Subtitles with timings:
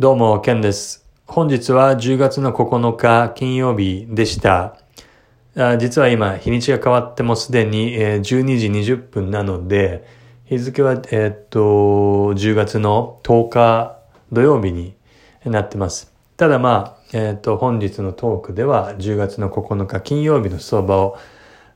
[0.00, 1.04] どうも、ケンです。
[1.26, 4.76] 本日は10月の9日金曜日でした。
[5.80, 8.22] 実は今、日にちが変わってもすでに12
[8.58, 10.06] 時20分なので、
[10.44, 11.58] 日付は、えっと、
[12.32, 13.98] 10月の10日
[14.30, 14.94] 土曜日に
[15.44, 16.14] なってます。
[16.36, 21.18] ただまあ、えっと、本日のトークでは10月の9日金曜日の相場を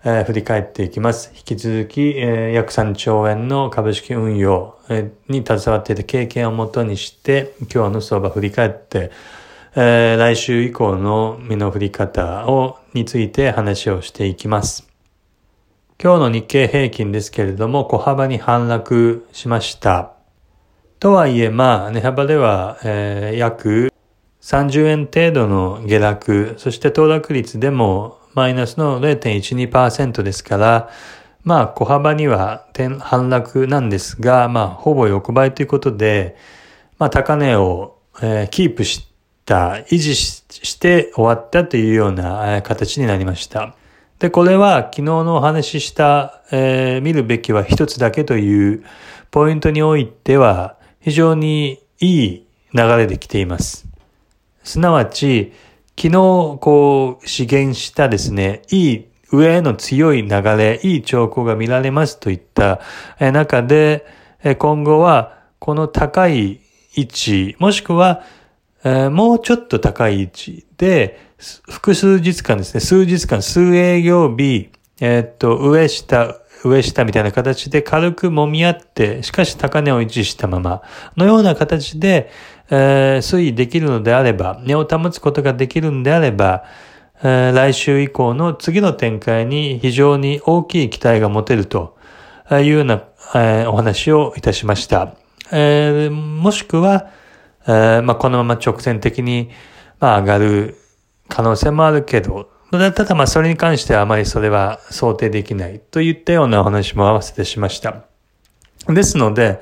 [0.05, 1.31] え、振り返っていきます。
[1.33, 4.77] 引き続き、え、約3兆円の株式運用、
[5.29, 9.13] に携わっていた経験をもとにして、今日の相場振り返って、
[9.77, 14.89] え、来週以降の身の振り方を、について話をしていきます。
[16.03, 20.15] 今日の日経平均ですけれども、小幅に反落しました。
[20.99, 23.93] とはいえ、まあ、値幅では、え、約
[24.41, 30.91] 30円程度の下落、そして騰落率でもマイナスの0.12%ですから、
[31.45, 32.67] まあ小幅には
[33.01, 36.37] 反落なんですが、まあほぼ横ばいということで、
[36.99, 37.99] まあ高値を、
[38.51, 39.09] キープし
[39.45, 43.75] た、維持して終わったというような、形になりました。
[44.19, 48.85] で、これは昨日のお話しした、えー、見るべきは一つだけという
[49.33, 53.89] ポイントにおいては非常にいい流れで来ています。
[54.63, 55.53] すなわち、
[55.97, 56.11] 昨日、
[56.61, 62.81] こう、資源したですね、いい上への強い流れ、いい兆候が見られますといった
[63.19, 64.07] 中で、
[64.59, 66.61] 今後はこの高い
[66.97, 68.23] 位置、もしくは、
[68.85, 71.21] もうちょっと高い位置で、
[71.69, 80.83] 複数日間ですね、数日間、数営業日、えー、っと、上下、上下みたいな形で軽く揉み合って、しかし高値を維持したまま
[81.17, 82.31] のような形で、
[82.75, 86.65] えー、推移できるのであれば、値を保つことができるんであれば、
[87.23, 91.99] えー、来週以降の次の展開に非常に大きい期待が持てると
[92.51, 95.15] いうような、えー、お話をいたしました。
[95.53, 97.11] えー、もしくは、
[97.69, 99.51] えまあ、このまま直線的に、
[100.01, 100.79] まあ、上がる
[101.29, 108.05] 可能性もあるけど、ただまあそれに関してはあまりそれは想定できないといったようなお話も合わせてしました。
[108.89, 109.61] ですので、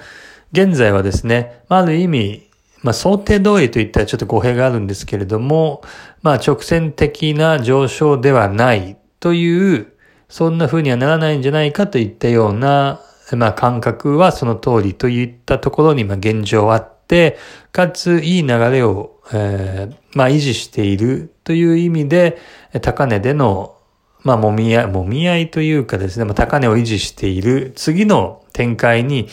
[0.52, 2.49] 現在はですね、ある意味、
[2.82, 5.82] まあ想定通りといったらちょっと語弊があるんですけれども、
[6.22, 9.92] まあ直線的な上昇ではないという、
[10.28, 13.00] そんな風にはならないんじゃないかといったような、
[13.32, 17.38] まあ感覚はその通りといったところにまあ現状あって、
[17.72, 22.38] かついい流れを、えー、まあ維持しているという意味で、
[22.80, 23.76] 高値での
[24.22, 29.28] まあ、もみ合い、もみ合いというかですね、まあ、高値を維持している次の展開に、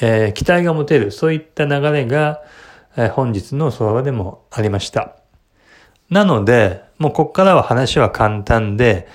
[0.00, 2.40] えー、期待が持てる、そういった流れが、
[3.06, 5.16] 本日の相場でもありました。
[6.10, 9.06] なので、もうここからは話は簡単で、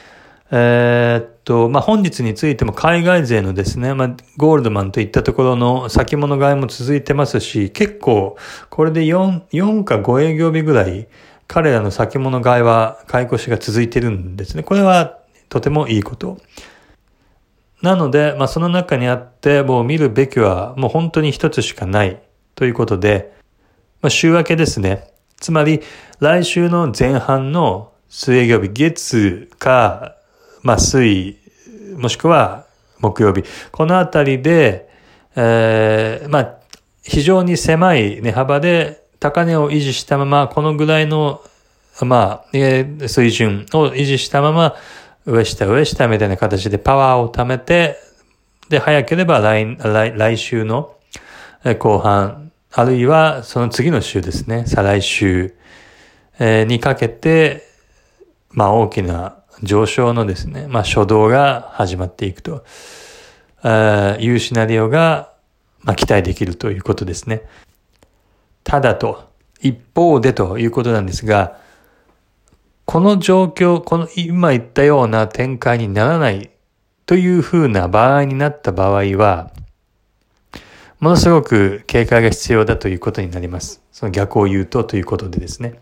[0.52, 8.38] えー、っと、まあ、本日についても海外勢のですね、まあ、ゴールドマンといったところの先物買いも続いてますし、結構、
[8.70, 11.08] これで4、4か5営業日ぐらい、
[11.48, 14.64] 彼らの先物買いは、買い越しが続いてるんですね。
[14.64, 15.18] これは
[15.50, 16.38] とてもいいこと。
[17.82, 22.22] なので、まあ、その中にあって、もう見るべきはもう本当に一つしかない
[22.56, 23.34] ということで、
[24.04, 25.08] まあ、週明けですね。
[25.40, 25.82] つまり、
[26.20, 30.18] 来週の前半の水営業日、月か、
[30.62, 31.38] まあ、水、
[31.96, 32.66] もしくは
[33.00, 33.46] 木曜日。
[33.72, 34.90] このあたりで、
[35.38, 36.56] えー、まあ、
[37.02, 41.42] 非常に狭い値幅で高値を維持したまま、このぐらいの、
[42.02, 44.76] まあ、えー、水準を維持したまま、
[45.26, 47.96] 上下上下みたいな形でパワーを貯めて、
[48.68, 50.94] で、早ければ来、来来週の
[51.80, 55.54] 後半、あるいはその次の週ですね、再来週、
[56.40, 57.62] にかけて、
[58.50, 62.66] まあ大きな上昇のですね、まあ初動が始まっていくと、
[64.20, 65.34] いうシナリオが、
[65.82, 67.44] まあ期待できるということですね。
[68.64, 69.30] ただと、
[69.62, 71.60] 一方でということなんですが、
[72.86, 76.50] この状況、この今言ったような展開にならない
[77.06, 79.52] というふうな場合になった場合は、
[81.04, 83.82] ものすごく警戒が必要だということになります。
[83.92, 85.82] その逆を言うとということでですね。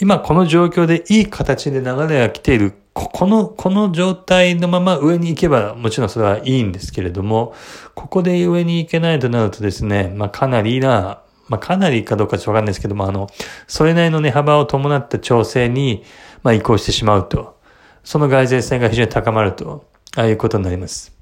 [0.00, 7.54] 今この状況でいい形で流れが来ている、ここの、この状態のまま上に行けばもちろんそれはいいんですけれども、
[7.94, 13.26] ここで上に行けないとなるとですね、まあかなりな、まあかなりかどうかちょっとわかんないですけども、あの、
[13.66, 16.02] それなりの値幅を伴った調整に、
[16.42, 17.58] まあ移行してしまうと。
[18.04, 19.84] その外税性が非常に高まると、
[20.16, 21.15] ああいうことになります。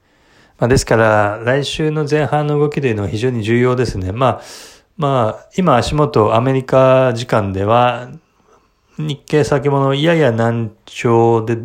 [0.58, 4.12] まあ、ですから、来週の前半の動きというのは非常に重要ですね。
[4.12, 4.42] まあ、
[4.96, 8.08] まあ、今足元アメリカ時間では、
[8.96, 11.58] 日経先物やや難聴で、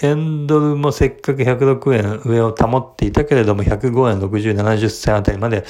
[0.00, 5.64] 円ドルもせっかく106円上を保っていたけれども、105円60、70銭あたりまで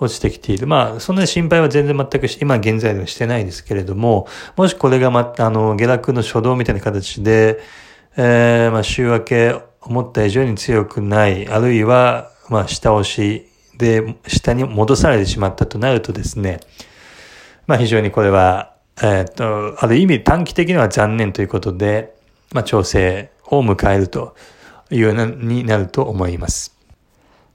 [0.00, 0.66] 落ちてきている。
[0.66, 7.60] まあ、そんな心配は全然全く今現在ではしてないですけれども、もしこれがま、あの、下落の初動みたいな形で、
[8.16, 13.46] えー、まあ、週明け思った以上に強くない、あるいは、まあ、下押し
[13.76, 16.60] で、下に戻されてしまったとなるとですね、
[17.66, 22.14] まあ、非常にこれは、えっ、と、ある意味短期的には残念ということで、
[22.52, 24.36] まあ、調整を迎えると
[24.90, 26.76] いうようになると思います。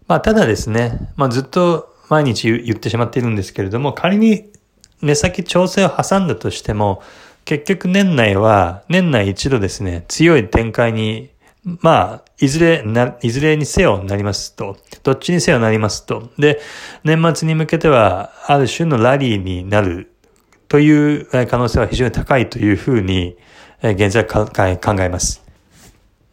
[0.07, 4.51] まあ、ただですね、まあ、ずっと毎日言ってしまっているんですけれども、仮に
[5.01, 7.01] 目先調整を挟んだとしても、
[7.45, 11.29] 結局年内は、年内一度ですね、強い展開に、
[11.81, 16.29] まあ、いずれな、いずれにせよなりますと、どっちにせよなりますと。
[16.37, 16.59] で、
[17.03, 20.11] 年末に向けては、ある種のラリーになる
[20.67, 23.37] という可能性は非常に高いというふうに、
[23.81, 24.45] 現在考
[24.99, 25.43] えます。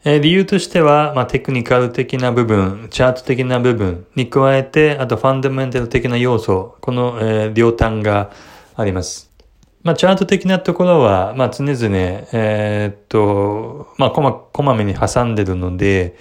[0.04, 8.30] 理由としては、まあ、テクニカル的な部分、チャート的な部分に加えて、あとファンダメンタル的な要素、この、えー、両端が
[8.76, 9.32] あります。
[9.86, 11.76] まあ、チャート的なところは、まあ、常々、
[12.32, 16.16] えー、っと、まあ、こま、こまめに挟んでるので、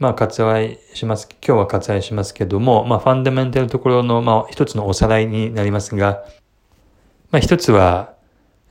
[0.00, 1.28] まあ、割愛します。
[1.40, 6.24] 今日は割愛しますけども、まあ、ファンダメンタルところの、まあ、一つのおさらいになりますが、
[7.30, 8.14] まあ、一つは、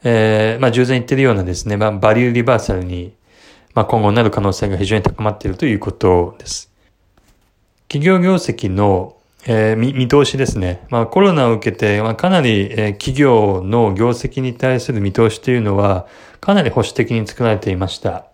[0.04, 3.14] えー、まあ、従前言ってるようなですね、まあ、バリューリバーサルに、
[3.76, 6.70] まあ、今後なる可能性が非常に高まっているということです。
[7.88, 9.16] 企業業績の、
[9.50, 10.86] えー、見見通しですね。
[10.90, 16.06] まあ、コロナを受けて、まあ、かなり、えー、企業の業績に対する見通しというのは、
[16.42, 18.26] かなり保守的に作られていました。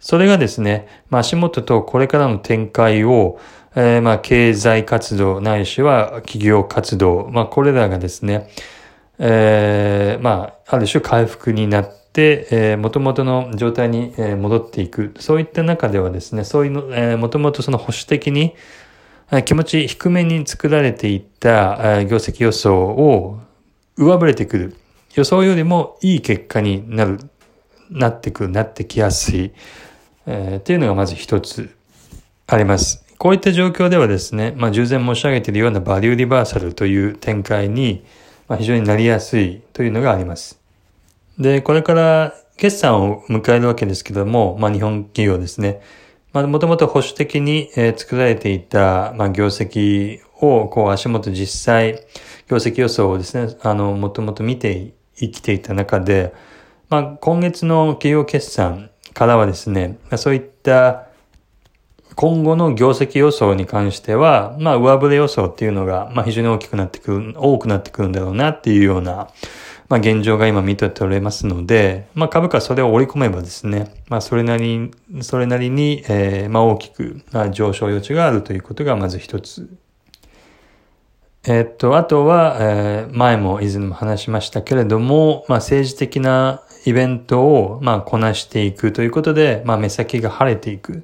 [0.00, 3.38] それがですね、まあ、足元とこれからの展開を、
[3.74, 8.50] えー、まあ、経済活動ないしは企業活動、まあ、これらがですね、
[9.18, 15.14] えー、まあ、ある種回復になって、えー、元々の状態に、戻っていく。
[15.20, 18.54] そういった中ではですね、そういうの、えー、元々その保守的に、
[19.44, 23.38] 気持ち低めに作られていった、業績予想を
[23.96, 24.76] 上振れてくる。
[25.14, 27.20] 予想よりもいい結果になる、
[27.90, 29.52] なってくる、なってきやすい、
[30.26, 31.70] えー、っていうのがまず一つ
[32.46, 33.04] あります。
[33.18, 38.02] こういった状況ではですね、まあ、従前申し上げているようなバリューリバーサルという展開に、
[38.48, 40.58] まあ、非常になりやすいというのがあります。
[41.38, 45.80] で、これから決算を迎えるわけですけども、まあ、日本企業ですね。
[46.32, 52.04] まあ、もともと保守的に、えー、作られていた、まあ、業績を、こう、足元実際、
[52.48, 56.32] 業績予想をですね、あの、もともと見て生きていた中で、
[56.88, 61.06] まあ、今月の企業決算からはですね、まあそういった
[62.16, 69.28] 今後の業績予想に関しては、まあ、上振れ予想っていうのが、まあ、非常に大きくなってくる、多くなってくるんだろうなっていうような、
[69.90, 79.68] まあ、現状が今見て取れますので、まあ、株価それを織り込めばですね、まあ、それなりに、それなりに、えー、まあ、大きく、まあ、上昇余地があるということがまず一つ。
[81.44, 91.02] え、っと、あとは、えー、前も以前も話しましたけれども、まあ、政治的なイベントを、まあ、こなしていくということで、まあ、目先が晴れていく。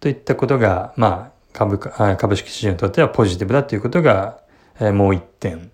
[0.00, 4.40] といったことが、まあ、株価、株式市場にとってはポジティブだということが、
[4.80, 5.70] えー、もう一点。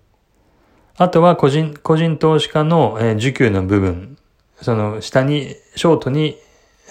[0.97, 4.17] あとは個人、個人投資家の、えー、需給の部分。
[4.61, 6.37] その下に、ショートに、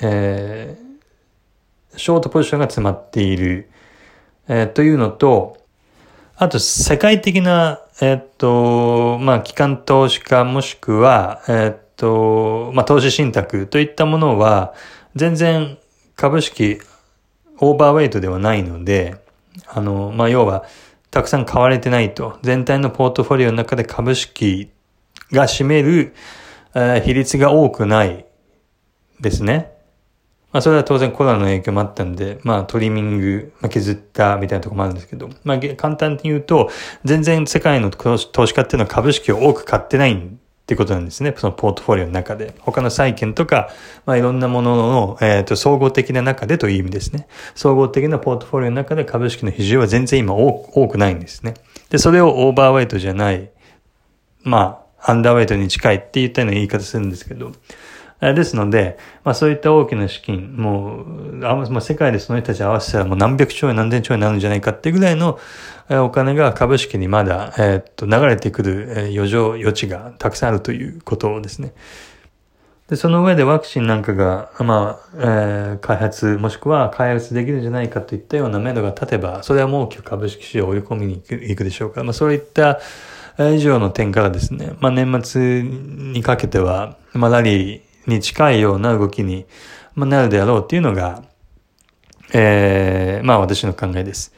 [0.00, 3.70] えー、ショートポジションが詰まっている、
[4.48, 5.58] えー、というのと、
[6.36, 14.74] あと世界的な、えー、っと、まあ、機関投資家もしくは、えー、っと、まあ、投資信託といったものは、
[15.14, 15.78] 全然
[16.16, 16.80] 株式
[17.58, 19.16] オーバーウェイトではないので、
[19.68, 20.64] あの、まあ、要は、
[21.12, 22.38] たくさん買われてないと。
[22.42, 24.70] 全体のポートフォリオの中で株式
[25.30, 26.14] が占める、
[26.74, 28.24] え、比率が多くない
[29.20, 29.72] ですね。
[30.52, 36.70] まあ、それは当然コロナの影響もあったんで、まあ、トリミング、まあ、削ったみたいなとこもあるんですけど、まあ、簡単に言うと、
[37.04, 40.40] 全然世界の投資家っていうのは株式を多く買ってないん
[40.72, 41.34] っていうことなんですね。
[41.36, 42.54] そのポートフォリオの中で。
[42.60, 43.68] 他の債券とか、
[44.06, 47.26] まあ、いろんなものの、えっ、ー、と、総合的な中でという意味ですね。
[47.54, 51.54] 総合的なポートフォリオの中で株式の比重は全然今多くないんですね。
[51.90, 53.50] で、それをオーバーウェイトじゃない、
[54.44, 57.52] まあ、アンダーウェイトに近いって言ったような言い方するんですけど、
[58.22, 65.40] ですので、まあそういった大きな資金、もう、あまあ、世界でその人たち合わせたらもう何百兆円何千兆円になるんじゃないかっていうぐらいの
[65.90, 71.74] お金が株式にまだ、え、っと、流れてくる余剰余地がたくさんあるということですね。
[72.88, 82.80] で、その上でワクチンなんかが、まあ、えー、開発、もしくは開発できるんじゃないかといったような目処が立てば、それはもう大きく株式市場を追い込みに行くでしょうか、まあそういった
[83.38, 89.46] 以上の点からですね、まあ年末にかけては、まあラリー、に近いような動きに
[89.96, 91.22] なるであろうっていうのが、
[92.32, 94.34] えー、まあ私の考えです。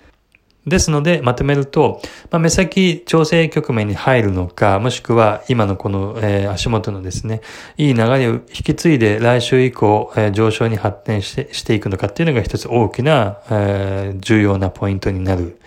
[0.66, 7.42] ですので、まとめると、まあ、目先調整局面に入るのか、もしくは今のこの、えー、足元のですね、
[7.76, 15.58] いい流れを引き継いで来週以降、えー、上昇に発展してしていくのかっていうのが一つ大きな、えー、重要なポイントになる。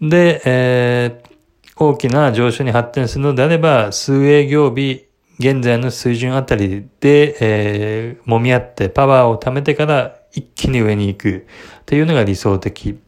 [0.00, 5.06] で、えー、大きな上昇に発展するのであれば、数営業日、
[5.38, 11.46] 現在の水準あたりで、えー、揉み合ってパワーを貯めてから一気に上に行く
[11.80, 12.98] っていうのが理想的。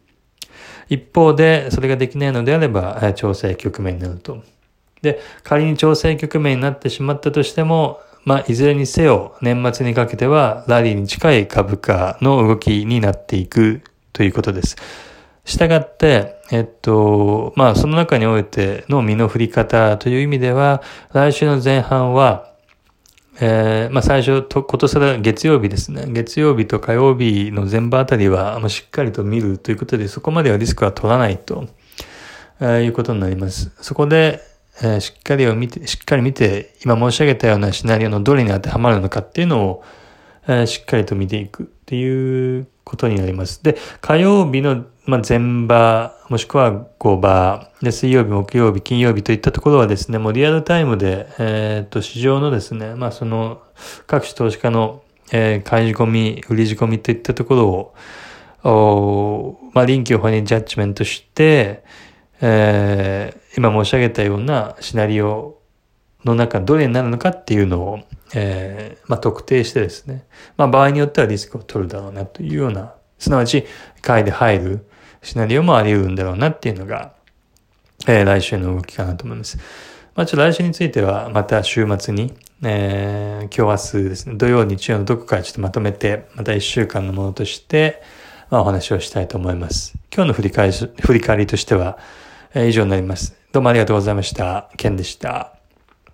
[0.88, 4.42] 一方で、それができないのであれば、調整局面になると。
[5.02, 13.82] で、仮に調整局面になってしまったとしても、まあ、いずれにせよ、年末にかけては、ラリーに近い株価の動きになっていく
[14.12, 14.76] ということです。
[15.44, 22.48] したがって、えっと、まあ、その中においての身の振り方という意味では、来週の前半は、
[23.40, 26.06] えー、まあ最初と、ことさら月曜日ですね。
[26.08, 31.68] 月曜日と火曜日の前場あたりは、まあ、しっかりと見るということで、そこまではリスクは取らないと、
[32.60, 33.70] えー、いうことになります。
[33.80, 34.40] そこで、
[34.82, 39.84] えー、しっかりを見て、しっかり見て、今申し上げたようなシナリオのどれに当てはまるのかっていうのを、
[40.48, 43.62] えー、しっかりと見ていくっていうことになります。
[43.62, 53.62] で、火曜日の、まあ、前場、もしくは後場、で、水曜日、木曜日、金曜日といったところはですね、もうリアルタイムで、えー、っと、市場のですね、まあ、その、
[54.06, 57.94] 各種投資家の、えー、買い仕込み、売り仕込みといったところを、
[58.64, 61.84] おまあ、臨機応変にジャッジメントして、
[62.42, 65.58] えー、今申し上げたようなシナリオ
[66.22, 68.00] の中どれになるのかっていうのを、
[68.34, 70.26] えー、まあ、特定してですね、
[70.58, 73.66] まあ、場合によってはリスクを取るだろうなというような、すなわち、
[74.02, 74.86] 買いで入る
[75.22, 77.12] シナリオもあり得るんだろうなっていうのが、
[78.06, 79.58] えー、来週の動きかなと思います。
[80.14, 88.02] まあ、ちょっと来週については、また週末に、えー、今日明日ですね、土曜、日曜のどこかちょっとまとめて、また一週間のものとして、
[88.50, 89.94] まあ、お話をしたいと思います。
[90.14, 91.98] 今日の振り返り、振り返りとしては、
[92.54, 93.36] えー、以上になります。
[93.52, 94.70] どうもありがとうございました。
[94.76, 95.57] ケンでした。